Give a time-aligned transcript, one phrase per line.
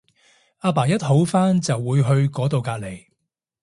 [0.61, 3.05] 阿爸一好翻就會去嗰到隔離